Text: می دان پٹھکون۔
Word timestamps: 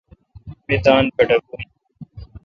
می 0.67 0.75
دان 0.85 1.05
پٹھکون۔ 1.15 1.61